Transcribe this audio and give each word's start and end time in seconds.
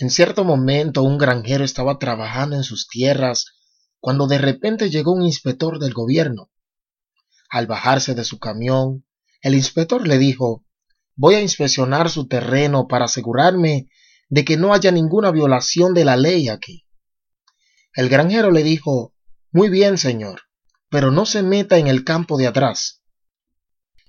En 0.00 0.08
cierto 0.08 0.44
momento 0.44 1.02
un 1.02 1.18
granjero 1.18 1.62
estaba 1.62 1.98
trabajando 1.98 2.56
en 2.56 2.64
sus 2.64 2.88
tierras 2.88 3.44
cuando 3.98 4.26
de 4.26 4.38
repente 4.38 4.88
llegó 4.88 5.12
un 5.12 5.20
inspector 5.20 5.78
del 5.78 5.92
gobierno. 5.92 6.50
Al 7.50 7.66
bajarse 7.66 8.14
de 8.14 8.24
su 8.24 8.38
camión, 8.38 9.04
el 9.42 9.54
inspector 9.54 10.08
le 10.08 10.16
dijo 10.16 10.64
Voy 11.16 11.34
a 11.34 11.42
inspeccionar 11.42 12.08
su 12.08 12.28
terreno 12.28 12.88
para 12.88 13.04
asegurarme 13.04 13.90
de 14.30 14.42
que 14.46 14.56
no 14.56 14.72
haya 14.72 14.90
ninguna 14.90 15.32
violación 15.32 15.92
de 15.92 16.06
la 16.06 16.16
ley 16.16 16.48
aquí. 16.48 16.86
El 17.92 18.08
granjero 18.08 18.50
le 18.50 18.62
dijo 18.62 19.14
Muy 19.52 19.68
bien, 19.68 19.98
señor, 19.98 20.44
pero 20.88 21.10
no 21.10 21.26
se 21.26 21.42
meta 21.42 21.76
en 21.76 21.88
el 21.88 22.04
campo 22.04 22.38
de 22.38 22.46
atrás. 22.46 23.02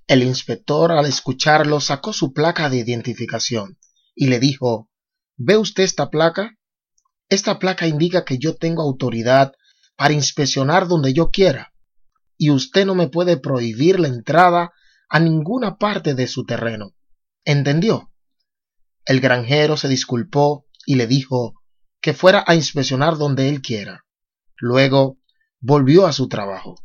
El 0.08 0.24
inspector 0.24 0.94
al 0.94 1.06
escucharlo 1.06 1.82
sacó 1.82 2.14
su 2.14 2.32
placa 2.32 2.70
de 2.70 2.78
identificación 2.78 3.78
y 4.16 4.28
le 4.28 4.40
dijo 4.40 4.90
¿Ve 5.38 5.58
usted 5.58 5.84
esta 5.84 6.10
placa? 6.10 6.58
Esta 7.30 7.60
placa 7.60 7.88
indica 7.88 8.26
que 8.26 8.38
yo 8.38 8.56
tengo 8.56 8.82
autoridad 8.82 9.54
para 9.96 10.14
inspeccionar 10.14 10.88
donde 10.88 11.14
yo 11.14 11.32
quiera, 11.32 11.74
y 12.38 12.52
usted 12.52 12.86
no 12.86 12.96
me 12.96 13.08
puede 13.08 13.38
prohibir 13.38 14.00
la 14.00 14.08
entrada 14.08 14.72
a 15.10 15.20
ninguna 15.20 15.78
parte 15.78 16.16
de 16.16 16.28
su 16.28 16.46
terreno. 16.46 16.94
¿Entendió? 17.46 18.12
El 19.06 19.20
granjero 19.20 19.78
se 19.78 19.88
disculpó 19.88 20.66
y 20.86 20.96
le 20.96 21.08
dijo 21.08 21.62
que 22.02 22.14
fuera 22.14 22.44
a 22.48 22.56
inspeccionar 22.56 23.18
donde 23.18 23.50
él 23.50 23.62
quiera. 23.62 24.06
Luego 24.58 25.20
volvió 25.60 26.08
a 26.08 26.14
su 26.14 26.28
trabajo. 26.28 26.76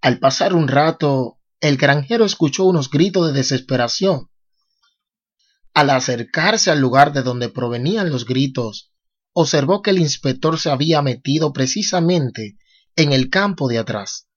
Al 0.00 0.18
pasar 0.18 0.54
un 0.54 0.68
rato, 0.68 1.38
el 1.60 1.76
granjero 1.76 2.24
escuchó 2.24 2.64
unos 2.64 2.90
gritos 2.90 3.28
de 3.28 3.32
desesperación. 3.32 4.28
Al 5.74 5.90
acercarse 5.90 6.70
al 6.70 6.78
lugar 6.78 7.12
de 7.12 7.22
donde 7.22 7.48
provenían 7.48 8.08
los 8.08 8.26
gritos, 8.26 8.92
observó 9.32 9.82
que 9.82 9.90
el 9.90 9.98
inspector 9.98 10.58
se 10.58 10.70
había 10.70 11.02
metido 11.02 11.52
precisamente 11.52 12.56
en 12.94 13.12
el 13.12 13.28
campo 13.28 13.68
de 13.68 13.78
atrás 13.78 14.28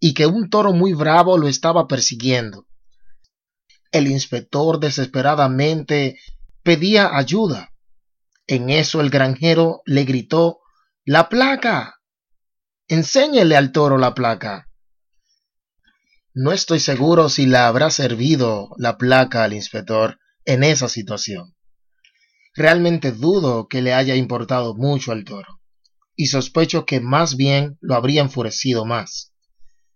y 0.00 0.14
que 0.14 0.26
un 0.26 0.50
toro 0.50 0.72
muy 0.72 0.92
bravo 0.92 1.38
lo 1.38 1.46
estaba 1.46 1.86
persiguiendo. 1.86 2.66
El 3.92 4.08
inspector 4.08 4.80
desesperadamente 4.80 6.18
pedía 6.64 7.16
ayuda. 7.16 7.72
En 8.48 8.70
eso 8.70 9.00
el 9.00 9.10
granjero 9.10 9.82
le 9.84 10.04
gritó 10.04 10.58
La 11.04 11.28
placa. 11.28 12.00
Enséñele 12.88 13.56
al 13.56 13.70
toro 13.70 13.96
la 13.96 14.14
placa. 14.14 14.68
No 16.34 16.50
estoy 16.50 16.80
seguro 16.80 17.28
si 17.28 17.46
la 17.46 17.68
habrá 17.68 17.90
servido 17.90 18.70
la 18.76 18.98
placa 18.98 19.44
al 19.44 19.52
inspector 19.52 20.19
en 20.44 20.64
esa 20.64 20.88
situación. 20.88 21.54
Realmente 22.54 23.12
dudo 23.12 23.68
que 23.68 23.82
le 23.82 23.94
haya 23.94 24.16
importado 24.16 24.74
mucho 24.74 25.12
al 25.12 25.24
toro, 25.24 25.60
y 26.16 26.26
sospecho 26.26 26.84
que 26.84 27.00
más 27.00 27.36
bien 27.36 27.78
lo 27.80 27.94
habría 27.94 28.22
enfurecido 28.22 28.84
más. 28.84 29.32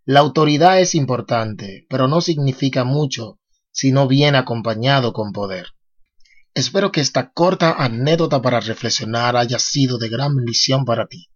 La 0.05 0.21
autoridad 0.21 0.81
es 0.81 0.95
importante, 0.95 1.87
pero 1.89 2.09
no 2.09 2.21
significa 2.21 2.85
mucho 2.85 3.39
si 3.73 3.91
no 3.91 4.07
viene 4.07 4.39
acompañado 4.39 5.13
con 5.13 5.33
poder. 5.33 5.69
Espero 6.55 6.93
que 6.93 7.01
esta 7.01 7.33
corta 7.33 7.73
anécdota 7.73 8.41
para 8.41 8.61
reflexionar 8.61 9.37
haya 9.37 9.59
sido 9.59 9.99
de 9.99 10.09
gran 10.09 10.37
bendición 10.37 10.85
para 10.85 11.07
ti. 11.07 11.31